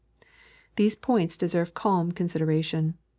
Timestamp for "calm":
1.75-2.11